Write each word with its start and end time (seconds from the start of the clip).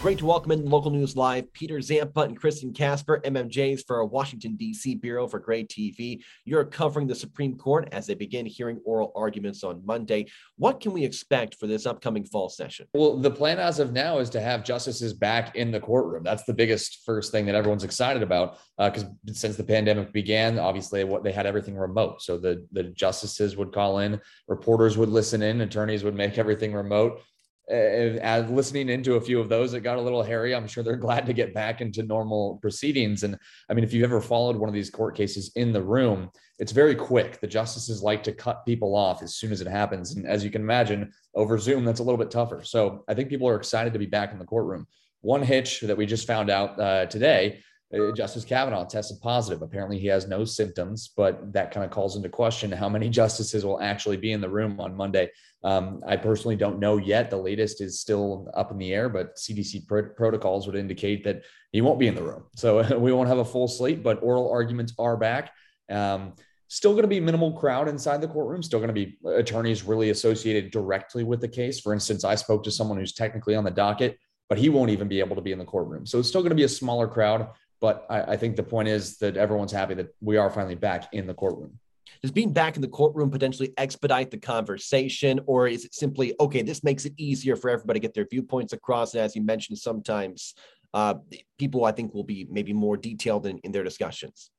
Great 0.00 0.16
to 0.16 0.24
welcome 0.24 0.50
in 0.50 0.64
Local 0.64 0.90
News 0.90 1.14
Live 1.14 1.52
Peter 1.52 1.78
Zampa 1.82 2.20
and 2.20 2.34
Kristen 2.34 2.72
Casper, 2.72 3.20
MMJs 3.22 3.86
for 3.86 3.96
our 3.96 4.06
Washington, 4.06 4.56
D.C. 4.56 4.94
Bureau 4.94 5.28
for 5.28 5.38
Gray 5.38 5.62
TV. 5.62 6.22
You're 6.46 6.64
covering 6.64 7.06
the 7.06 7.14
Supreme 7.14 7.54
Court 7.58 7.86
as 7.92 8.06
they 8.06 8.14
begin 8.14 8.46
hearing 8.46 8.80
oral 8.86 9.12
arguments 9.14 9.62
on 9.62 9.84
Monday. 9.84 10.24
What 10.56 10.80
can 10.80 10.92
we 10.92 11.04
expect 11.04 11.56
for 11.56 11.66
this 11.66 11.84
upcoming 11.84 12.24
fall 12.24 12.48
session? 12.48 12.86
Well, 12.94 13.18
the 13.18 13.30
plan 13.30 13.58
as 13.58 13.78
of 13.78 13.92
now 13.92 14.20
is 14.20 14.30
to 14.30 14.40
have 14.40 14.64
justices 14.64 15.12
back 15.12 15.54
in 15.54 15.70
the 15.70 15.80
courtroom. 15.80 16.24
That's 16.24 16.44
the 16.44 16.54
biggest 16.54 17.02
first 17.04 17.30
thing 17.30 17.44
that 17.44 17.54
everyone's 17.54 17.84
excited 17.84 18.22
about 18.22 18.56
because 18.78 19.04
uh, 19.04 19.32
since 19.34 19.56
the 19.56 19.64
pandemic 19.64 20.14
began, 20.14 20.58
obviously 20.58 21.04
what 21.04 21.24
they 21.24 21.32
had 21.32 21.44
everything 21.44 21.76
remote. 21.76 22.22
So 22.22 22.38
the, 22.38 22.66
the 22.72 22.84
justices 22.84 23.54
would 23.58 23.70
call 23.70 23.98
in, 23.98 24.18
reporters 24.48 24.96
would 24.96 25.10
listen 25.10 25.42
in, 25.42 25.60
attorneys 25.60 26.04
would 26.04 26.16
make 26.16 26.38
everything 26.38 26.72
remote 26.72 27.20
as 27.70 28.50
listening 28.50 28.88
into 28.88 29.14
a 29.14 29.20
few 29.20 29.40
of 29.40 29.48
those, 29.48 29.74
it 29.74 29.80
got 29.80 29.98
a 29.98 30.00
little 30.00 30.22
hairy. 30.22 30.54
I'm 30.54 30.66
sure 30.66 30.82
they're 30.82 30.96
glad 30.96 31.26
to 31.26 31.32
get 31.32 31.54
back 31.54 31.80
into 31.80 32.02
normal 32.02 32.58
proceedings. 32.60 33.22
And 33.22 33.38
I 33.68 33.74
mean, 33.74 33.84
if 33.84 33.92
you've 33.92 34.04
ever 34.04 34.20
followed 34.20 34.56
one 34.56 34.68
of 34.68 34.74
these 34.74 34.90
court 34.90 35.16
cases 35.16 35.52
in 35.56 35.72
the 35.72 35.82
room, 35.82 36.30
it's 36.58 36.72
very 36.72 36.94
quick. 36.94 37.40
The 37.40 37.46
justices 37.46 38.02
like 38.02 38.22
to 38.24 38.32
cut 38.32 38.66
people 38.66 38.94
off 38.94 39.22
as 39.22 39.34
soon 39.34 39.52
as 39.52 39.60
it 39.60 39.66
happens. 39.66 40.16
And 40.16 40.26
as 40.26 40.44
you 40.44 40.50
can 40.50 40.62
imagine, 40.62 41.12
over 41.34 41.58
Zoom, 41.58 41.84
that's 41.84 42.00
a 42.00 42.02
little 42.02 42.18
bit 42.18 42.30
tougher. 42.30 42.62
So 42.64 43.04
I 43.08 43.14
think 43.14 43.28
people 43.28 43.48
are 43.48 43.56
excited 43.56 43.92
to 43.92 43.98
be 43.98 44.06
back 44.06 44.32
in 44.32 44.38
the 44.38 44.44
courtroom. 44.44 44.86
One 45.22 45.42
hitch 45.42 45.80
that 45.82 45.96
we 45.96 46.06
just 46.06 46.26
found 46.26 46.50
out 46.50 46.80
uh, 46.80 47.06
today 47.06 47.62
uh, 47.92 48.12
Justice 48.12 48.44
Kavanaugh 48.44 48.84
tested 48.84 49.20
positive. 49.20 49.62
Apparently, 49.62 49.98
he 49.98 50.06
has 50.06 50.28
no 50.28 50.44
symptoms, 50.44 51.10
but 51.16 51.52
that 51.52 51.72
kind 51.72 51.84
of 51.84 51.90
calls 51.90 52.16
into 52.16 52.28
question 52.28 52.70
how 52.70 52.88
many 52.88 53.08
justices 53.20 53.64
will 53.64 53.80
actually 53.80 54.16
be 54.16 54.32
in 54.32 54.40
the 54.40 54.48
room 54.48 54.80
on 54.80 54.96
Monday. 54.96 55.30
Um, 55.64 56.00
I 56.06 56.16
personally 56.16 56.56
don't 56.56 56.78
know 56.78 56.98
yet. 56.98 57.30
The 57.30 57.36
latest 57.36 57.80
is 57.80 58.00
still 58.00 58.48
up 58.54 58.70
in 58.70 58.78
the 58.78 58.94
air, 58.94 59.08
but 59.08 59.36
CDC 59.36 59.86
protocols 60.16 60.66
would 60.66 60.76
indicate 60.76 61.24
that 61.24 61.42
he 61.72 61.80
won't 61.80 61.98
be 61.98 62.06
in 62.06 62.14
the 62.14 62.22
room. 62.22 62.44
So 62.54 62.98
we 62.98 63.12
won't 63.12 63.28
have 63.28 63.38
a 63.38 63.44
full 63.44 63.68
slate, 63.68 64.02
but 64.02 64.22
oral 64.22 64.50
arguments 64.50 64.94
are 64.98 65.16
back. 65.16 65.52
Um, 65.90 66.34
still 66.68 66.92
going 66.92 67.02
to 67.02 67.08
be 67.08 67.18
minimal 67.18 67.52
crowd 67.52 67.88
inside 67.88 68.20
the 68.20 68.28
courtroom 68.28 68.62
still 68.62 68.78
going 68.78 68.86
to 68.86 68.94
be 68.94 69.18
attorneys 69.26 69.82
really 69.82 70.10
associated 70.10 70.70
directly 70.70 71.24
with 71.24 71.40
the 71.40 71.48
case 71.48 71.80
for 71.80 71.92
instance 71.92 72.22
i 72.22 72.36
spoke 72.36 72.62
to 72.62 72.70
someone 72.70 72.96
who's 72.96 73.12
technically 73.12 73.56
on 73.56 73.64
the 73.64 73.70
docket 73.72 74.16
but 74.48 74.56
he 74.56 74.68
won't 74.68 74.88
even 74.88 75.08
be 75.08 75.18
able 75.18 75.34
to 75.34 75.42
be 75.42 75.50
in 75.50 75.58
the 75.58 75.64
courtroom 75.64 76.06
so 76.06 76.20
it's 76.20 76.28
still 76.28 76.42
going 76.42 76.50
to 76.50 76.56
be 76.56 76.62
a 76.62 76.68
smaller 76.68 77.08
crowd 77.08 77.48
but 77.80 78.06
I, 78.10 78.22
I 78.22 78.36
think 78.36 78.56
the 78.56 78.62
point 78.62 78.88
is 78.88 79.18
that 79.18 79.36
everyone's 79.36 79.72
happy 79.72 79.94
that 79.94 80.14
we 80.20 80.36
are 80.36 80.50
finally 80.50 80.74
back 80.74 81.12
in 81.12 81.26
the 81.26 81.34
courtroom. 81.34 81.78
Does 82.22 82.30
being 82.30 82.52
back 82.52 82.76
in 82.76 82.82
the 82.82 82.88
courtroom 82.88 83.30
potentially 83.30 83.72
expedite 83.78 84.30
the 84.30 84.38
conversation, 84.38 85.40
or 85.46 85.68
is 85.68 85.84
it 85.84 85.94
simply 85.94 86.34
okay? 86.38 86.62
This 86.62 86.84
makes 86.84 87.06
it 87.06 87.14
easier 87.16 87.56
for 87.56 87.70
everybody 87.70 87.98
to 87.98 88.02
get 88.02 88.14
their 88.14 88.26
viewpoints 88.30 88.72
across. 88.72 89.14
And 89.14 89.22
as 89.22 89.34
you 89.34 89.42
mentioned, 89.42 89.78
sometimes 89.78 90.54
uh, 90.92 91.14
people 91.58 91.84
I 91.84 91.92
think 91.92 92.12
will 92.12 92.24
be 92.24 92.46
maybe 92.50 92.72
more 92.72 92.96
detailed 92.96 93.46
in, 93.46 93.58
in 93.58 93.72
their 93.72 93.84
discussions. 93.84 94.50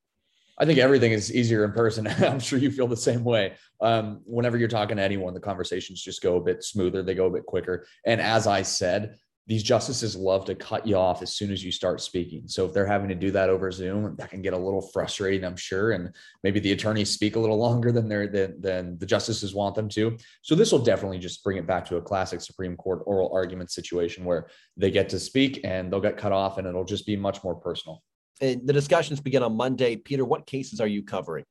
I 0.58 0.66
think 0.66 0.80
everything 0.80 1.12
is 1.12 1.34
easier 1.34 1.64
in 1.64 1.72
person. 1.72 2.08
I'm 2.20 2.40
sure 2.40 2.60
you 2.60 2.72
feel 2.72 2.88
the 2.88 2.98
same 2.98 3.24
way. 3.24 3.54
Um, 3.80 4.22
whenever 4.26 4.58
you're 4.58 4.68
talking 4.68 4.98
to 4.98 5.04
anyone, 5.04 5.34
the 5.34 5.40
conversations 5.40 6.02
just 6.02 6.22
go 6.22 6.38
a 6.38 6.42
bit 6.42 6.64
smoother, 6.64 7.04
they 7.04 7.16
go 7.16 7.26
a 7.26 7.32
bit 7.32 7.46
quicker. 7.46 7.86
And 8.06 8.22
as 8.22 8.48
I 8.48 8.62
said, 8.62 9.18
these 9.48 9.64
justices 9.64 10.16
love 10.16 10.46
to 10.46 10.56
cut 10.56 10.86
you 10.86 10.96
off 10.96 11.22
as 11.22 11.34
soon 11.34 11.52
as 11.52 11.64
you 11.64 11.72
start 11.72 12.00
speaking. 12.00 12.48
So 12.48 12.66
if 12.66 12.74
they're 12.74 12.86
having 12.86 13.10
to 13.10 13.16
do 13.16 13.32
that 13.32 13.50
over 13.50 13.72
Zoom, 13.72 14.16
that 14.18 14.30
can 14.30 14.42
get 14.42 14.54
a 14.54 14.58
little 14.58 14.82
frustrating, 14.82 15.44
I'm 15.44 15.58
sure. 15.58 15.92
And 15.92 16.14
maybe 16.44 16.60
the 16.60 16.72
attorneys 16.72 17.10
speak 17.10 17.36
a 17.36 17.40
little 17.40 17.58
longer 17.58 17.92
than 17.92 18.08
they're 18.08 18.28
than, 18.28 18.62
than 18.62 18.98
the 19.00 19.06
justices 19.06 19.54
want 19.54 19.76
them 19.76 19.90
to. 19.90 20.16
So 20.44 20.56
this 20.56 20.72
will 20.72 20.80
definitely 20.80 21.20
just 21.20 21.44
bring 21.44 21.58
it 21.58 21.68
back 21.68 21.86
to 21.86 21.98
a 21.98 22.02
classic 22.02 22.42
Supreme 22.42 22.78
Court 22.78 23.02
oral 23.06 23.32
argument 23.34 23.72
situation 23.72 24.26
where 24.26 24.48
they 24.78 24.92
get 24.92 25.10
to 25.10 25.20
speak 25.20 25.62
and 25.64 25.92
they'll 25.92 26.00
get 26.00 26.18
cut 26.18 26.32
off 26.32 26.58
and 26.58 26.68
it'll 26.68 26.86
just 26.86 27.06
be 27.06 27.16
much 27.16 27.44
more 27.44 27.56
personal. 27.56 28.04
And 28.42 28.66
the 28.68 28.74
discussions 28.74 29.20
begin 29.20 29.44
on 29.44 29.56
Monday. 29.56 29.96
Peter, 29.96 30.24
what 30.24 30.46
cases 30.46 30.80
are 30.80 30.88
you 30.88 31.04
covering? 31.04 31.46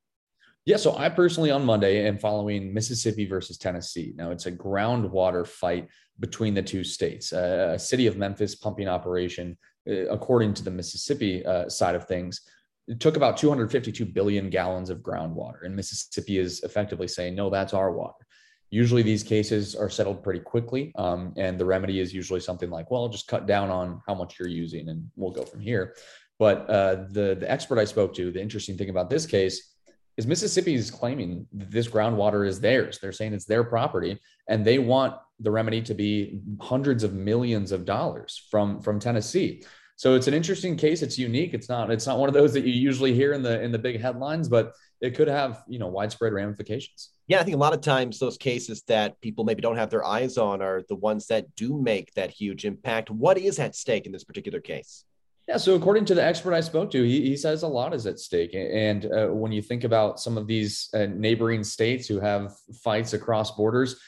Yeah, 0.65 0.77
so 0.77 0.95
I 0.95 1.09
personally 1.09 1.49
on 1.49 1.65
Monday 1.65 2.05
am 2.05 2.19
following 2.19 2.71
Mississippi 2.71 3.25
versus 3.25 3.57
Tennessee. 3.57 4.13
Now 4.15 4.29
it's 4.29 4.45
a 4.45 4.51
groundwater 4.51 5.45
fight 5.45 5.87
between 6.19 6.53
the 6.53 6.61
two 6.61 6.83
states. 6.83 7.33
Uh, 7.33 7.71
a 7.73 7.79
city 7.79 8.05
of 8.05 8.15
Memphis 8.15 8.53
pumping 8.53 8.87
operation, 8.87 9.57
uh, 9.89 10.05
according 10.09 10.53
to 10.55 10.63
the 10.63 10.69
Mississippi 10.69 11.43
uh, 11.43 11.67
side 11.67 11.95
of 11.95 12.05
things, 12.05 12.41
took 12.99 13.17
about 13.17 13.37
252 13.37 14.05
billion 14.05 14.51
gallons 14.51 14.91
of 14.91 14.99
groundwater, 14.99 15.65
and 15.65 15.75
Mississippi 15.75 16.37
is 16.37 16.61
effectively 16.61 17.07
saying, 17.07 17.33
"No, 17.33 17.49
that's 17.49 17.73
our 17.73 17.91
water." 17.91 18.25
Usually, 18.69 19.01
these 19.01 19.23
cases 19.23 19.75
are 19.75 19.89
settled 19.89 20.23
pretty 20.23 20.41
quickly, 20.41 20.91
um, 20.95 21.33
and 21.37 21.59
the 21.59 21.65
remedy 21.65 21.99
is 21.99 22.13
usually 22.13 22.39
something 22.39 22.69
like, 22.69 22.91
"Well, 22.91 23.09
just 23.09 23.27
cut 23.27 23.47
down 23.47 23.71
on 23.71 24.01
how 24.07 24.13
much 24.13 24.37
you're 24.37 24.47
using, 24.47 24.89
and 24.89 25.09
we'll 25.15 25.31
go 25.31 25.43
from 25.43 25.59
here." 25.59 25.95
But 26.37 26.69
uh, 26.69 26.95
the 27.09 27.35
the 27.39 27.49
expert 27.49 27.79
I 27.79 27.85
spoke 27.85 28.13
to, 28.15 28.31
the 28.31 28.41
interesting 28.41 28.77
thing 28.77 28.89
about 28.89 29.09
this 29.09 29.25
case 29.25 29.70
is 30.21 30.27
Mississippi 30.27 30.75
is 30.75 30.91
claiming 30.91 31.47
this 31.51 31.87
groundwater 31.87 32.47
is 32.47 32.59
theirs. 32.59 32.99
They're 32.99 33.11
saying 33.11 33.33
it's 33.33 33.45
their 33.45 33.63
property, 33.63 34.19
and 34.47 34.63
they 34.63 34.77
want 34.77 35.15
the 35.39 35.49
remedy 35.49 35.81
to 35.81 35.95
be 35.95 36.41
hundreds 36.61 37.03
of 37.03 37.13
millions 37.13 37.71
of 37.71 37.85
dollars 37.85 38.47
from 38.51 38.79
from 38.81 38.99
Tennessee. 38.99 39.63
So 39.95 40.13
it's 40.13 40.27
an 40.27 40.35
interesting 40.35 40.77
case. 40.77 41.01
It's 41.01 41.17
unique. 41.17 41.55
It's 41.55 41.69
not 41.69 41.89
it's 41.89 42.05
not 42.05 42.19
one 42.19 42.29
of 42.29 42.35
those 42.35 42.53
that 42.53 42.65
you 42.65 42.73
usually 42.73 43.15
hear 43.15 43.33
in 43.33 43.41
the 43.41 43.59
in 43.61 43.71
the 43.71 43.79
big 43.79 43.99
headlines, 43.99 44.47
but 44.47 44.73
it 45.01 45.15
could 45.15 45.27
have 45.27 45.63
you 45.67 45.79
know 45.79 45.87
widespread 45.87 46.33
ramifications. 46.33 47.09
Yeah, 47.27 47.39
I 47.39 47.43
think 47.43 47.55
a 47.55 47.59
lot 47.59 47.73
of 47.73 47.81
times 47.81 48.19
those 48.19 48.37
cases 48.37 48.83
that 48.87 49.19
people 49.21 49.43
maybe 49.43 49.61
don't 49.61 49.77
have 49.77 49.89
their 49.89 50.05
eyes 50.05 50.37
on 50.37 50.61
are 50.61 50.83
the 50.87 50.95
ones 50.95 51.25
that 51.27 51.55
do 51.55 51.81
make 51.81 52.13
that 52.13 52.29
huge 52.29 52.65
impact. 52.65 53.09
What 53.09 53.39
is 53.39 53.57
at 53.57 53.75
stake 53.75 54.05
in 54.05 54.11
this 54.11 54.23
particular 54.23 54.59
case? 54.59 55.03
Yeah, 55.51 55.57
so 55.57 55.75
according 55.75 56.05
to 56.05 56.15
the 56.15 56.23
expert 56.23 56.53
I 56.53 56.61
spoke 56.61 56.91
to, 56.91 57.03
he, 57.03 57.27
he 57.27 57.35
says 57.35 57.63
a 57.63 57.67
lot 57.67 57.93
is 57.93 58.07
at 58.07 58.19
stake. 58.19 58.55
And 58.55 59.05
uh, 59.11 59.27
when 59.27 59.51
you 59.51 59.61
think 59.61 59.83
about 59.83 60.17
some 60.17 60.37
of 60.37 60.47
these 60.47 60.89
uh, 60.93 61.07
neighboring 61.07 61.65
states 61.65 62.07
who 62.07 62.21
have 62.21 62.53
fights 62.81 63.11
across 63.11 63.51
borders, 63.51 63.99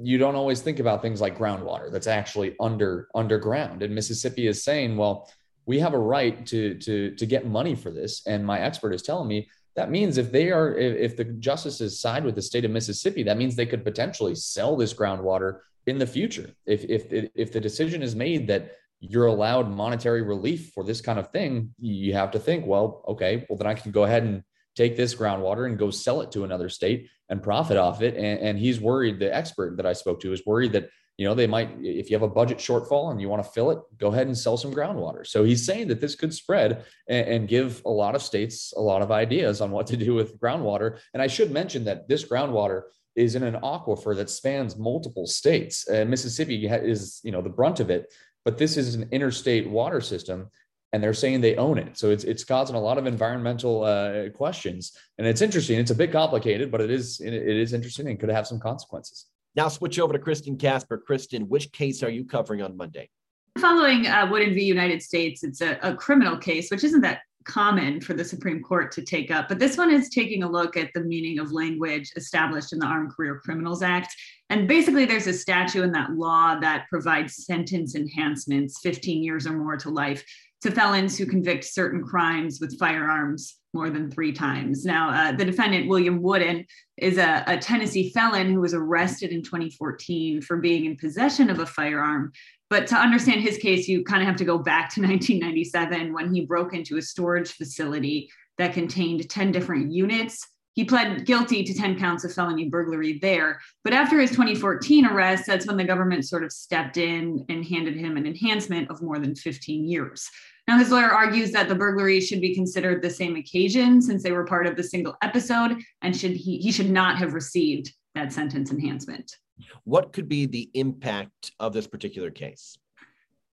you 0.00 0.18
don't 0.18 0.36
always 0.36 0.60
think 0.60 0.78
about 0.78 1.02
things 1.02 1.20
like 1.20 1.36
groundwater 1.36 1.90
that's 1.90 2.06
actually 2.06 2.54
under 2.60 3.08
underground. 3.12 3.82
And 3.82 3.92
Mississippi 3.92 4.46
is 4.46 4.62
saying, 4.62 4.96
well, 4.96 5.28
we 5.66 5.80
have 5.80 5.94
a 5.94 5.98
right 5.98 6.46
to 6.46 6.78
to 6.78 7.12
to 7.16 7.26
get 7.26 7.44
money 7.44 7.74
for 7.74 7.90
this. 7.90 8.24
And 8.28 8.46
my 8.46 8.60
expert 8.60 8.94
is 8.94 9.02
telling 9.02 9.26
me 9.26 9.48
that 9.74 9.90
means 9.90 10.16
if 10.16 10.30
they 10.30 10.52
are 10.52 10.76
if, 10.76 11.16
the 11.16 11.24
justices 11.24 12.00
side 12.00 12.24
with 12.24 12.36
the 12.36 12.42
state 12.42 12.64
of 12.64 12.70
Mississippi, 12.70 13.24
that 13.24 13.36
means 13.36 13.56
they 13.56 13.66
could 13.66 13.82
potentially 13.82 14.36
sell 14.36 14.76
this 14.76 14.94
groundwater 14.94 15.58
in 15.88 15.98
the 15.98 16.06
future. 16.06 16.50
If 16.66 16.84
if 16.84 17.30
if 17.34 17.50
the 17.50 17.60
decision 17.60 18.00
is 18.00 18.14
made 18.14 18.46
that 18.46 18.70
you're 19.10 19.26
allowed 19.26 19.70
monetary 19.70 20.22
relief 20.22 20.72
for 20.74 20.84
this 20.84 21.00
kind 21.00 21.18
of 21.18 21.30
thing, 21.30 21.74
you 21.78 22.14
have 22.14 22.30
to 22.30 22.38
think, 22.38 22.66
well, 22.66 23.04
okay, 23.08 23.44
well, 23.48 23.58
then 23.58 23.66
I 23.66 23.74
can 23.74 23.92
go 23.92 24.04
ahead 24.04 24.22
and 24.22 24.42
take 24.76 24.96
this 24.96 25.14
groundwater 25.14 25.66
and 25.66 25.78
go 25.78 25.90
sell 25.90 26.20
it 26.22 26.32
to 26.32 26.44
another 26.44 26.68
state 26.68 27.08
and 27.28 27.42
profit 27.42 27.76
off 27.76 28.02
it. 28.02 28.14
And, 28.16 28.40
and 28.40 28.58
he's 28.58 28.80
worried, 28.80 29.18
the 29.18 29.34
expert 29.34 29.76
that 29.76 29.86
I 29.86 29.92
spoke 29.92 30.20
to 30.20 30.32
is 30.32 30.44
worried 30.46 30.72
that, 30.72 30.88
you 31.16 31.26
know, 31.26 31.34
they 31.34 31.46
might, 31.46 31.70
if 31.80 32.10
you 32.10 32.16
have 32.16 32.22
a 32.22 32.28
budget 32.28 32.58
shortfall 32.58 33.12
and 33.12 33.20
you 33.20 33.28
want 33.28 33.44
to 33.44 33.50
fill 33.50 33.70
it, 33.70 33.78
go 33.98 34.08
ahead 34.08 34.26
and 34.26 34.36
sell 34.36 34.56
some 34.56 34.74
groundwater. 34.74 35.24
So 35.26 35.44
he's 35.44 35.64
saying 35.64 35.88
that 35.88 36.00
this 36.00 36.16
could 36.16 36.34
spread 36.34 36.84
and, 37.08 37.28
and 37.28 37.48
give 37.48 37.82
a 37.84 37.90
lot 37.90 38.14
of 38.14 38.22
states 38.22 38.72
a 38.76 38.80
lot 38.80 39.02
of 39.02 39.12
ideas 39.12 39.60
on 39.60 39.70
what 39.70 39.86
to 39.88 39.96
do 39.96 40.14
with 40.14 40.40
groundwater. 40.40 40.98
And 41.12 41.22
I 41.22 41.28
should 41.28 41.52
mention 41.52 41.84
that 41.84 42.08
this 42.08 42.24
groundwater 42.24 42.82
is 43.14 43.36
in 43.36 43.44
an 43.44 43.60
aquifer 43.62 44.16
that 44.16 44.28
spans 44.28 44.76
multiple 44.76 45.26
states. 45.26 45.88
Uh, 45.88 46.04
Mississippi 46.04 46.66
is, 46.66 47.20
you 47.22 47.30
know, 47.30 47.42
the 47.42 47.48
brunt 47.48 47.78
of 47.78 47.90
it 47.90 48.12
but 48.44 48.58
this 48.58 48.76
is 48.76 48.94
an 48.94 49.08
interstate 49.10 49.68
water 49.68 50.00
system 50.00 50.50
and 50.94 51.02
they're 51.02 51.12
saying 51.12 51.40
they 51.40 51.56
own 51.56 51.76
it. 51.76 51.98
So 51.98 52.10
it's 52.10 52.22
it's 52.22 52.44
causing 52.44 52.76
a 52.76 52.80
lot 52.80 52.98
of 52.98 53.06
environmental 53.06 53.82
uh, 53.82 54.28
questions, 54.30 54.96
and 55.18 55.26
it's 55.26 55.42
interesting. 55.42 55.80
It's 55.80 55.90
a 55.90 55.94
bit 55.94 56.12
complicated, 56.12 56.70
but 56.70 56.80
it 56.80 56.88
is 56.88 57.20
it 57.20 57.34
is 57.34 57.72
interesting 57.72 58.06
and 58.06 58.20
could 58.20 58.28
have 58.28 58.46
some 58.46 58.60
consequences. 58.60 59.26
Now 59.56 59.66
switch 59.66 59.98
over 59.98 60.12
to 60.12 60.20
Kristen 60.20 60.56
Casper. 60.56 60.96
Kristen, 60.98 61.48
which 61.48 61.72
case 61.72 62.04
are 62.04 62.10
you 62.10 62.24
covering 62.24 62.62
on 62.62 62.76
Monday? 62.76 63.10
Following 63.58 64.06
uh, 64.06 64.28
Wooden 64.30 64.54
v. 64.54 64.62
United 64.62 65.02
States, 65.02 65.42
it's 65.42 65.60
a, 65.60 65.78
a 65.82 65.96
criminal 65.96 66.36
case, 66.36 66.70
which 66.70 66.84
isn't 66.84 67.00
that 67.00 67.22
common 67.44 68.00
for 68.00 68.14
the 68.14 68.24
Supreme 68.24 68.62
Court 68.62 68.90
to 68.92 69.02
take 69.02 69.30
up. 69.30 69.48
But 69.48 69.58
this 69.58 69.76
one 69.76 69.90
is 69.90 70.08
taking 70.08 70.42
a 70.42 70.50
look 70.50 70.76
at 70.76 70.90
the 70.94 71.00
meaning 71.00 71.38
of 71.38 71.52
language 71.52 72.10
established 72.16 72.72
in 72.72 72.78
the 72.78 72.86
Armed 72.86 73.12
Career 73.12 73.40
Criminals 73.44 73.82
Act. 73.82 74.14
And 74.50 74.68
basically, 74.68 75.04
there's 75.04 75.26
a 75.26 75.32
statute 75.32 75.82
in 75.82 75.92
that 75.92 76.12
law 76.12 76.58
that 76.60 76.86
provides 76.88 77.44
sentence 77.44 77.94
enhancements, 77.94 78.80
15 78.80 79.22
years 79.22 79.46
or 79.46 79.52
more 79.52 79.76
to 79.76 79.90
life, 79.90 80.24
to 80.64 80.70
felons 80.70 81.16
who 81.16 81.24
convict 81.24 81.64
certain 81.64 82.02
crimes 82.02 82.58
with 82.60 82.78
firearms 82.78 83.56
more 83.72 83.90
than 83.90 84.10
three 84.10 84.32
times. 84.32 84.84
Now, 84.84 85.10
uh, 85.10 85.32
the 85.32 85.44
defendant, 85.44 85.88
William 85.88 86.22
Wooden, 86.22 86.66
is 86.96 87.18
a, 87.18 87.44
a, 87.46 87.58
Tennessee 87.58 88.10
felon 88.10 88.52
who 88.52 88.60
was 88.60 88.72
arrested 88.72 89.30
in 89.30 89.42
2014 89.42 90.42
for 90.42 90.58
being 90.58 90.84
in 90.84 90.96
possession 90.96 91.50
of 91.50 91.58
a 91.58 91.66
firearm 91.66 92.32
but 92.70 92.86
to 92.88 92.96
understand 92.96 93.40
his 93.40 93.58
case, 93.58 93.86
you 93.86 94.02
kind 94.02 94.20
of 94.22 94.26
have 94.26 94.36
to 94.38 94.44
go 94.44 94.58
back 94.58 94.92
to 94.94 95.00
1997 95.02 96.12
when 96.12 96.34
he 96.34 96.44
broke 96.44 96.74
into 96.74 96.96
a 96.96 97.02
storage 97.02 97.52
facility 97.52 98.28
that 98.58 98.74
contained 98.74 99.28
10 99.28 99.52
different 99.52 99.92
units 99.92 100.44
he 100.74 100.84
pled 100.84 101.24
guilty 101.24 101.64
to 101.64 101.74
10 101.74 101.98
counts 101.98 102.24
of 102.24 102.32
felony 102.32 102.68
burglary 102.68 103.18
there. 103.18 103.60
But 103.82 103.92
after 103.92 104.20
his 104.20 104.30
2014 104.30 105.06
arrest, 105.06 105.46
that's 105.46 105.66
when 105.66 105.76
the 105.76 105.84
government 105.84 106.26
sort 106.26 106.44
of 106.44 106.52
stepped 106.52 106.96
in 106.96 107.44
and 107.48 107.64
handed 107.64 107.96
him 107.96 108.16
an 108.16 108.26
enhancement 108.26 108.90
of 108.90 109.00
more 109.00 109.18
than 109.18 109.34
15 109.34 109.88
years. 109.88 110.28
Now, 110.66 110.78
his 110.78 110.90
lawyer 110.90 111.10
argues 111.10 111.52
that 111.52 111.68
the 111.68 111.74
burglary 111.74 112.20
should 112.20 112.40
be 112.40 112.54
considered 112.54 113.02
the 113.02 113.10
same 113.10 113.36
occasion 113.36 114.00
since 114.02 114.22
they 114.22 114.32
were 114.32 114.46
part 114.46 114.66
of 114.66 114.76
the 114.76 114.82
single 114.82 115.16
episode 115.22 115.80
and 116.02 116.16
should 116.16 116.32
he, 116.32 116.58
he 116.58 116.72
should 116.72 116.90
not 116.90 117.18
have 117.18 117.34
received 117.34 117.92
that 118.14 118.32
sentence 118.32 118.70
enhancement. 118.70 119.36
What 119.84 120.12
could 120.12 120.28
be 120.28 120.46
the 120.46 120.70
impact 120.74 121.52
of 121.60 121.72
this 121.72 121.86
particular 121.86 122.30
case? 122.30 122.76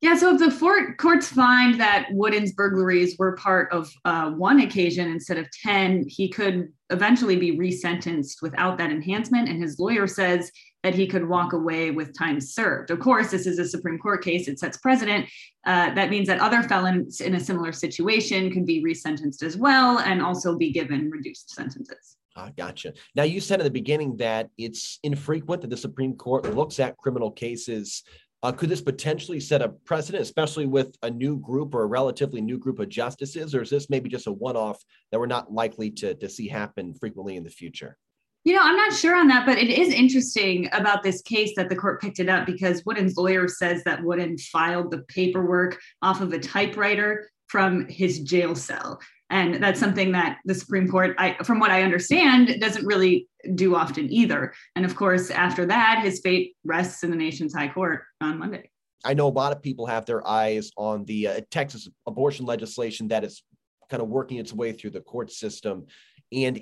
Yeah, 0.02 0.16
so 0.16 0.34
if 0.34 0.40
the 0.40 0.50
fort 0.50 0.98
courts 0.98 1.28
find 1.28 1.80
that 1.80 2.08
Wooden's 2.12 2.54
burglaries 2.54 3.20
were 3.20 3.36
part 3.36 3.72
of 3.72 3.88
uh, 4.04 4.32
one 4.32 4.62
occasion 4.62 5.08
instead 5.08 5.38
of 5.38 5.48
10, 5.64 6.06
he 6.08 6.28
could 6.28 6.74
eventually 6.90 7.36
be 7.36 7.56
resentenced 7.56 8.42
without 8.42 8.80
that 8.80 8.90
enhancement. 8.90 9.48
And 9.48 9.62
his 9.62 9.78
lawyer 9.78 10.08
says 10.08 10.52
that 10.82 10.96
he 10.96 11.06
could 11.06 11.30
walk 11.30 11.54
away 11.54 11.92
with 11.92 12.18
time 12.18 12.42
served. 12.42 12.90
Of 12.90 13.00
course, 13.00 13.30
this 13.30 13.46
is 13.46 13.60
a 13.60 13.68
Supreme 13.68 14.00
Court 14.00 14.24
case, 14.24 14.48
it 14.48 14.58
sets 14.58 14.78
precedent. 14.78 15.28
Uh, 15.68 15.94
that 15.94 16.10
means 16.10 16.28
that 16.30 16.42
other 16.42 16.64
felons 16.64 17.22
in 17.22 17.36
a 17.36 17.40
similar 17.40 17.72
situation 17.72 18.52
could 18.52 18.66
be 18.66 18.84
resentenced 18.84 19.44
as 19.44 19.56
well 19.56 20.00
and 20.00 20.20
also 20.20 20.58
be 20.58 20.72
given 20.72 21.12
reduced 21.12 21.52
sentences. 21.52 22.18
Ah, 22.36 22.50
gotcha. 22.58 22.94
Now, 23.14 23.24
you 23.24 23.40
said 23.40 23.60
in 23.60 23.66
the 23.66 23.70
beginning 23.70 24.18
that 24.18 24.50
it's 24.58 25.00
infrequent 25.04 25.62
that 25.62 25.70
the 25.70 25.78
Supreme 25.78 26.16
Court 26.16 26.56
looks 26.56 26.80
at 26.80 26.98
criminal 26.98 27.30
cases 27.30 28.04
uh, 28.44 28.52
could 28.52 28.70
this 28.70 28.82
potentially 28.82 29.40
set 29.40 29.62
a 29.62 29.70
precedent, 29.70 30.22
especially 30.22 30.66
with 30.66 30.96
a 31.04 31.10
new 31.10 31.38
group 31.38 31.76
or 31.76 31.84
a 31.84 31.88
relatively 31.88 32.42
new 32.42 32.58
group 32.58 32.80
of 32.80 32.90
justices, 32.90 33.54
or 33.54 33.62
is 33.62 33.70
this 33.70 33.90
maybe 33.90 34.10
just 34.10 34.28
a 34.28 34.32
one-off 34.32 34.84
that 35.12 35.20
we're 35.20 35.28
not 35.28 35.54
likely 35.54 35.92
to, 35.92 36.16
to 36.16 36.28
see 36.28 36.48
happen 36.48 36.94
frequently 36.94 37.36
in 37.36 37.44
the 37.44 37.50
future? 37.50 37.98
You 38.44 38.56
know, 38.56 38.62
I'm 38.64 38.76
not 38.76 38.94
sure 38.94 39.16
on 39.16 39.28
that, 39.28 39.46
but 39.46 39.60
it 39.60 39.70
is 39.70 39.94
interesting 39.94 40.68
about 40.72 41.04
this 41.04 41.22
case 41.22 41.54
that 41.56 41.70
the 41.70 41.76
court 41.76 42.02
picked 42.02 42.20
it 42.20 42.28
up 42.28 42.48
because 42.48 42.84
Wooden's 42.86 43.16
lawyer 43.16 43.48
says 43.48 43.84
that 43.84 44.04
Wooden 44.04 44.40
filed 44.40 44.90
the 44.90 45.04
paperwork 45.10 45.80
off 46.02 46.22
of 46.22 46.34
a 46.34 46.40
typewriter 46.40 47.30
from 47.50 47.88
his 47.88 48.20
jail 48.22 48.56
cell. 48.56 49.00
And 49.30 49.64
that's 49.64 49.80
something 49.80 50.12
that 50.14 50.40
the 50.46 50.56
Supreme 50.56 50.90
Court, 50.90 51.16
I, 51.20 51.36
from 51.44 51.60
what 51.60 51.70
I 51.70 51.84
understand, 51.84 52.60
doesn't 52.60 52.86
really 52.86 53.28
do 53.56 53.76
often 53.76 54.12
either. 54.12 54.54
And 54.76 54.86
of 54.86 54.96
course, 54.96 55.30
after 55.32 55.66
that, 55.66 56.02
his 56.04 56.20
fate 56.20 56.56
rests 56.64 57.04
in 57.04 57.10
the 57.10 57.16
nation's 57.16 57.54
high 57.54 57.68
court 57.70 58.04
on 58.20 58.40
Monday. 58.40 58.70
I 59.04 59.14
know 59.14 59.28
a 59.28 59.30
lot 59.30 59.52
of 59.52 59.62
people 59.62 59.88
have 59.88 60.06
their 60.06 60.26
eyes 60.28 60.72
on 60.78 61.06
the 61.06 61.28
uh, 61.28 61.42
Texas 61.50 61.90
abortion 62.06 62.46
legislation 62.46 63.08
that 63.08 63.24
is 63.24 63.44
kind 63.90 64.02
of 64.02 64.10
working 64.10 64.38
its 64.38 64.54
way 64.54 64.72
through 64.72 64.92
the 64.92 65.02
court 65.02 65.32
system. 65.32 65.88
And 66.32 66.62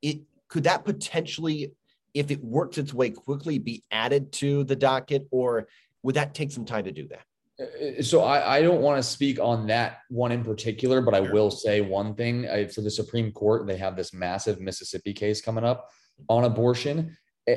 it 0.00 0.20
could 0.48 0.64
that 0.64 0.84
potentially, 0.84 1.72
if 2.14 2.30
it 2.30 2.42
works 2.42 2.78
its 2.78 2.94
way 2.94 3.10
quickly, 3.10 3.58
be 3.58 3.82
added 3.90 4.32
to 4.32 4.64
the 4.64 4.76
docket, 4.76 5.26
or 5.30 5.66
would 6.02 6.14
that 6.14 6.34
take 6.34 6.52
some 6.52 6.64
time 6.64 6.84
to 6.84 6.92
do 6.92 7.08
that? 7.08 7.24
Uh, 7.60 8.02
so 8.02 8.22
I, 8.22 8.58
I 8.58 8.62
don't 8.62 8.80
want 8.80 8.98
to 8.98 9.02
speak 9.02 9.38
on 9.40 9.66
that 9.66 9.98
one 10.08 10.32
in 10.32 10.44
particular, 10.44 11.00
but 11.00 11.14
I 11.14 11.20
will 11.20 11.50
say 11.50 11.80
one 11.80 12.14
thing 12.14 12.48
I, 12.48 12.66
for 12.66 12.80
the 12.80 12.90
Supreme 12.90 13.32
Court, 13.32 13.66
they 13.66 13.76
have 13.76 13.96
this 13.96 14.14
massive 14.14 14.60
Mississippi 14.60 15.12
case 15.12 15.40
coming 15.40 15.64
up 15.64 15.90
on 16.28 16.44
abortion. 16.44 17.16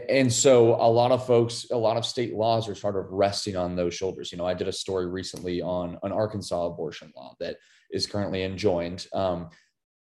And 0.10 0.32
so 0.34 0.76
a 0.76 0.90
lot 0.90 1.12
of 1.12 1.26
folks, 1.28 1.68
a 1.72 1.78
lot 1.78 1.98
of 1.98 2.06
state 2.06 2.34
laws 2.34 2.68
are 2.68 2.74
sort 2.74 2.96
of 2.96 3.06
resting 3.12 3.56
on 3.56 3.76
those 3.76 3.94
shoulders. 3.94 4.32
You 4.32 4.38
know, 4.40 4.46
I 4.46 4.56
did 4.56 4.68
a 4.68 4.72
story 4.72 5.06
recently 5.06 5.62
on 5.62 6.00
an 6.02 6.12
Arkansas 6.12 6.66
abortion 6.66 7.14
law 7.16 7.36
that 7.40 7.58
is 7.92 8.08
currently 8.08 8.44
enjoined. 8.44 9.06
Um, 9.14 9.50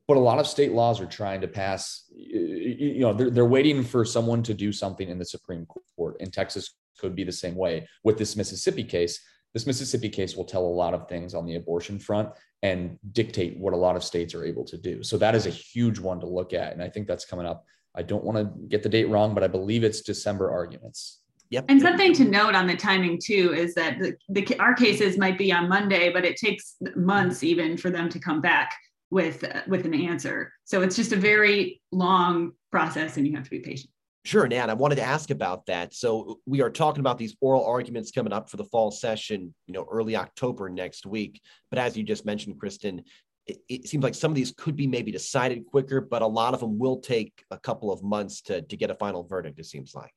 but 0.06 0.18
a 0.18 0.20
lot 0.20 0.38
of 0.38 0.46
state 0.46 0.72
laws 0.72 1.00
are 1.00 1.06
trying 1.06 1.40
to 1.40 1.48
pass, 1.48 2.04
you 2.14 3.00
know, 3.00 3.14
they're, 3.14 3.30
they're 3.30 3.46
waiting 3.46 3.82
for 3.82 4.04
someone 4.04 4.42
to 4.42 4.52
do 4.52 4.72
something 4.72 5.08
in 5.08 5.18
the 5.18 5.24
Supreme 5.24 5.66
Court. 5.96 6.16
And 6.20 6.30
Texas 6.30 6.74
could 6.98 7.16
be 7.16 7.24
the 7.24 7.32
same 7.32 7.54
way 7.54 7.88
with 8.04 8.18
this 8.18 8.36
Mississippi 8.36 8.84
case 8.84 9.20
this 9.54 9.66
Mississippi 9.66 10.08
case 10.08 10.36
will 10.36 10.44
tell 10.44 10.64
a 10.64 10.66
lot 10.66 10.94
of 10.94 11.08
things 11.08 11.34
on 11.34 11.44
the 11.44 11.56
abortion 11.56 11.98
front 11.98 12.30
and 12.62 12.98
dictate 13.12 13.58
what 13.58 13.74
a 13.74 13.76
lot 13.76 13.96
of 13.96 14.04
states 14.04 14.34
are 14.34 14.44
able 14.44 14.64
to 14.64 14.78
do. 14.78 15.02
So 15.02 15.18
that 15.18 15.34
is 15.34 15.46
a 15.46 15.50
huge 15.50 15.98
one 15.98 16.20
to 16.20 16.26
look 16.26 16.52
at. 16.52 16.72
And 16.72 16.82
I 16.82 16.88
think 16.88 17.06
that's 17.06 17.24
coming 17.24 17.46
up. 17.46 17.66
I 17.94 18.02
don't 18.02 18.24
want 18.24 18.38
to 18.38 18.68
get 18.68 18.82
the 18.82 18.88
date 18.88 19.08
wrong, 19.08 19.34
but 19.34 19.44
I 19.44 19.48
believe 19.48 19.84
it's 19.84 20.00
December 20.00 20.50
arguments. 20.50 21.18
Yep. 21.50 21.66
And 21.68 21.82
something 21.82 22.14
to 22.14 22.24
note 22.24 22.54
on 22.54 22.66
the 22.66 22.76
timing 22.76 23.20
too 23.22 23.52
is 23.54 23.74
that 23.74 23.98
the, 23.98 24.16
the 24.30 24.58
our 24.58 24.72
cases 24.72 25.18
might 25.18 25.36
be 25.36 25.52
on 25.52 25.68
Monday, 25.68 26.10
but 26.10 26.24
it 26.24 26.36
takes 26.36 26.76
months 26.96 27.42
even 27.42 27.76
for 27.76 27.90
them 27.90 28.08
to 28.08 28.18
come 28.18 28.40
back 28.40 28.74
with 29.10 29.44
uh, 29.44 29.60
with 29.68 29.84
an 29.84 29.92
answer. 29.92 30.52
So 30.64 30.80
it's 30.80 30.96
just 30.96 31.12
a 31.12 31.16
very 31.16 31.82
long 31.92 32.52
process, 32.70 33.18
and 33.18 33.26
you 33.26 33.36
have 33.36 33.44
to 33.44 33.50
be 33.50 33.60
patient. 33.60 33.90
Sure, 34.24 34.46
Nat, 34.46 34.70
I 34.70 34.74
wanted 34.74 34.94
to 34.94 35.02
ask 35.02 35.30
about 35.30 35.66
that. 35.66 35.92
So 35.92 36.38
we 36.46 36.62
are 36.62 36.70
talking 36.70 37.00
about 37.00 37.18
these 37.18 37.36
oral 37.40 37.66
arguments 37.66 38.12
coming 38.12 38.32
up 38.32 38.48
for 38.48 38.56
the 38.56 38.64
fall 38.64 38.92
session, 38.92 39.52
you 39.66 39.74
know, 39.74 39.84
early 39.90 40.14
October 40.14 40.70
next 40.70 41.06
week. 41.06 41.40
But 41.70 41.80
as 41.80 41.96
you 41.96 42.04
just 42.04 42.24
mentioned, 42.24 42.58
Kristen, 42.58 43.02
it, 43.46 43.58
it, 43.68 43.88
seems 43.88 44.04
like 44.04 44.14
some 44.14 44.30
of 44.30 44.34
these 44.34 44.52
could 44.52 44.76
be 44.76 44.86
maybe 44.86 45.10
decided 45.10 45.66
quicker, 45.66 46.00
but 46.00 46.22
a 46.22 46.26
lot 46.26 46.54
of 46.54 46.60
them 46.60 46.78
will 46.78 47.00
take 47.00 47.44
a 47.50 47.58
couple 47.58 47.92
of 47.92 48.02
months 48.02 48.40
to, 48.42 48.62
to 48.62 48.76
get 48.76 48.90
a 48.90 48.94
final 48.94 49.24
verdict, 49.24 49.58
it 49.58 49.66
seems 49.66 49.94
like. 49.94 50.12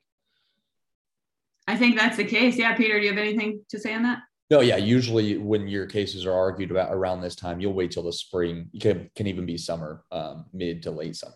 I 1.66 1.76
think 1.76 1.96
that's 1.96 2.16
the 2.16 2.24
case. 2.24 2.56
Yeah, 2.56 2.76
Peter, 2.76 2.98
do 2.98 3.04
you 3.04 3.10
have 3.10 3.18
anything 3.18 3.62
to 3.70 3.78
say 3.78 3.92
on 3.94 4.04
that? 4.04 4.20
No, 4.48 4.60
yeah. 4.60 4.76
Usually, 4.76 5.36
when 5.38 5.66
your 5.66 5.86
cases 5.86 6.24
are 6.24 6.32
argued 6.32 6.70
about 6.70 6.92
around 6.92 7.20
this 7.20 7.34
time, 7.34 7.60
you'll 7.60 7.72
wait 7.72 7.90
till 7.90 8.04
the 8.04 8.12
spring. 8.12 8.70
It 8.72 8.80
can, 8.80 9.10
can 9.16 9.26
even 9.26 9.44
be 9.44 9.58
summer, 9.58 10.04
um, 10.12 10.46
mid 10.52 10.84
to 10.84 10.92
late 10.92 11.16
summer 11.16 11.34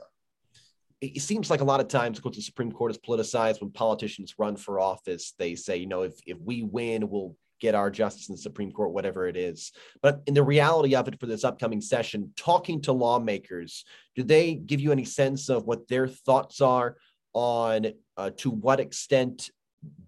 it 1.00 1.22
seems 1.22 1.48
like 1.48 1.62
a 1.62 1.64
lot 1.64 1.81
of 1.81 1.88
times 1.88 2.19
because 2.19 2.36
the 2.36 2.43
Supreme 2.43 2.70
Court 2.70 2.90
is 2.90 2.98
politicized 2.98 3.60
when 3.60 3.70
politicians 3.70 4.34
run 4.38 4.56
for 4.56 4.78
office, 4.78 5.32
they 5.38 5.54
say, 5.54 5.78
you 5.78 5.86
know, 5.86 6.02
if, 6.02 6.14
if 6.26 6.38
we 6.40 6.62
win, 6.62 7.08
we'll 7.08 7.36
get 7.60 7.74
our 7.74 7.90
justice 7.90 8.28
in 8.28 8.34
the 8.34 8.40
Supreme 8.40 8.72
Court, 8.72 8.92
whatever 8.92 9.28
it 9.28 9.36
is. 9.36 9.72
But 10.02 10.22
in 10.26 10.34
the 10.34 10.42
reality 10.42 10.94
of 10.94 11.06
it 11.08 11.20
for 11.20 11.26
this 11.26 11.44
upcoming 11.44 11.80
session, 11.80 12.32
talking 12.36 12.80
to 12.82 12.92
lawmakers, 12.92 13.84
do 14.16 14.22
they 14.22 14.54
give 14.54 14.80
you 14.80 14.92
any 14.92 15.04
sense 15.04 15.48
of 15.48 15.66
what 15.66 15.86
their 15.88 16.08
thoughts 16.08 16.60
are 16.60 16.96
on 17.32 17.92
uh, 18.16 18.30
to 18.38 18.50
what 18.50 18.80
extent 18.80 19.50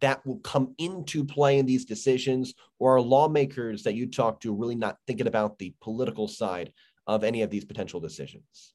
that 0.01 0.25
will 0.27 0.39
come 0.39 0.75
into 0.79 1.25
play 1.25 1.59
in 1.59 1.67
these 1.67 1.85
decisions? 1.85 2.55
Or 2.79 2.97
are 2.97 3.01
lawmakers 3.01 3.85
that 3.85 3.95
you 3.95 4.07
talk 4.07 4.41
to 4.41 4.55
really 4.55 4.75
not 4.75 4.97
thinking 5.07 5.27
about 5.27 5.59
the 5.59 5.75
political 5.81 6.29
side 6.29 6.73
of 7.07 7.25
any 7.25 7.43
of 7.43 7.51
these 7.51 7.65
potential 7.65 8.01
decisions? 8.01 8.75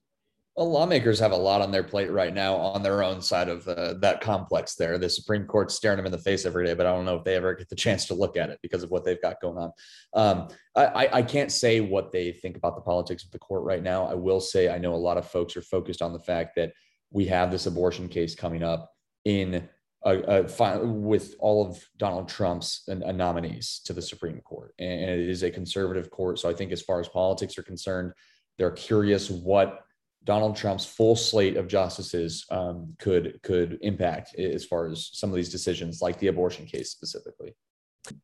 Well, 0.57 0.71
lawmakers 0.71 1.19
have 1.19 1.33
a 1.33 1.37
lot 1.37 1.61
on 1.61 1.69
their 1.69 1.83
plate 1.83 2.11
right 2.11 2.33
now 2.33 2.55
on 2.55 2.81
their 2.81 3.03
own 3.03 3.21
side 3.21 3.47
of 3.47 3.67
uh, 3.67 3.93
that 4.01 4.21
complex 4.21 4.73
there. 4.73 4.97
The 4.97 5.07
Supreme 5.07 5.45
Court's 5.45 5.75
staring 5.75 5.97
them 5.97 6.07
in 6.07 6.11
the 6.11 6.17
face 6.17 6.47
every 6.47 6.65
day, 6.65 6.73
but 6.73 6.87
I 6.87 6.91
don't 6.91 7.05
know 7.05 7.17
if 7.17 7.23
they 7.23 7.35
ever 7.35 7.53
get 7.53 7.69
the 7.69 7.75
chance 7.75 8.05
to 8.07 8.15
look 8.15 8.35
at 8.37 8.49
it 8.49 8.57
because 8.63 8.81
of 8.81 8.89
what 8.89 9.05
they've 9.05 9.21
got 9.21 9.39
going 9.39 9.59
on. 9.59 9.71
Um, 10.15 10.47
I, 10.75 11.09
I 11.13 11.21
can't 11.21 11.51
say 11.51 11.79
what 11.79 12.11
they 12.11 12.31
think 12.31 12.57
about 12.57 12.75
the 12.75 12.81
politics 12.81 13.23
of 13.23 13.29
the 13.29 13.37
court 13.37 13.65
right 13.65 13.83
now. 13.83 14.07
I 14.07 14.15
will 14.15 14.39
say 14.39 14.67
I 14.67 14.79
know 14.79 14.95
a 14.95 14.95
lot 14.95 15.17
of 15.17 15.29
folks 15.29 15.55
are 15.55 15.61
focused 15.61 16.01
on 16.01 16.11
the 16.11 16.19
fact 16.19 16.55
that 16.55 16.73
we 17.11 17.27
have 17.27 17.51
this 17.51 17.67
abortion 17.67 18.09
case 18.09 18.33
coming 18.33 18.63
up 18.63 18.91
in 19.25 19.69
a, 20.05 20.43
a, 20.59 20.87
with 20.87 21.35
all 21.37 21.67
of 21.67 21.87
Donald 21.97 22.29
Trump's 22.29 22.81
nominees 22.87 23.81
to 23.85 23.93
the 23.93 24.01
Supreme 24.01 24.41
Court, 24.41 24.73
and 24.79 25.11
it 25.11 25.29
is 25.29 25.43
a 25.43 25.51
conservative 25.51 26.09
court. 26.09 26.39
So 26.39 26.49
I 26.49 26.53
think 26.55 26.71
as 26.71 26.81
far 26.81 26.99
as 26.99 27.07
politics 27.07 27.59
are 27.59 27.63
concerned, 27.63 28.13
they're 28.57 28.71
curious 28.71 29.29
what 29.29 29.83
Donald 30.27 30.57
Trump's 30.57 30.85
full 30.85 31.15
slate 31.15 31.55
of 31.55 31.69
justices 31.69 32.45
um, 32.51 32.93
could 32.99 33.39
could 33.43 33.79
impact 33.81 34.35
as 34.35 34.65
far 34.65 34.87
as 34.87 35.09
some 35.13 35.29
of 35.29 35.35
these 35.37 35.49
decisions, 35.49 36.01
like 36.01 36.19
the 36.19 36.27
abortion 36.27 36.65
case 36.65 36.91
specifically. 36.91 37.55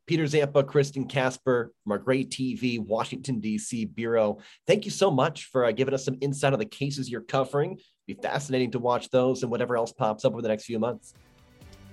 Peter 0.05 0.27
Zampa, 0.27 0.63
Kristen 0.63 1.05
Casper 1.07 1.71
from 1.83 1.93
our 1.93 1.97
Gray 1.97 2.25
TV, 2.25 2.77
Washington, 2.79 3.39
D.C. 3.39 3.85
Bureau. 3.85 4.39
Thank 4.67 4.85
you 4.85 4.91
so 4.91 5.09
much 5.09 5.45
for 5.45 5.65
uh, 5.65 5.71
giving 5.71 5.93
us 5.93 6.03
some 6.03 6.17
insight 6.21 6.53
on 6.53 6.59
the 6.59 6.65
cases 6.65 7.09
you're 7.09 7.21
covering. 7.21 7.71
It'll 8.07 8.21
be 8.21 8.27
fascinating 8.27 8.71
to 8.71 8.79
watch 8.79 9.09
those 9.09 9.41
and 9.41 9.51
whatever 9.51 9.77
else 9.77 9.93
pops 9.93 10.25
up 10.25 10.33
over 10.33 10.41
the 10.41 10.47
next 10.49 10.65
few 10.65 10.79
months. 10.79 11.13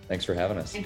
Thanks 0.08 0.24
for 0.24 0.34
having 0.34 0.58
us. 0.58 0.76